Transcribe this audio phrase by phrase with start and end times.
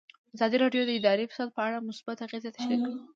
[0.35, 2.95] ازادي راډیو د اداري فساد په اړه مثبت اغېزې تشریح کړي.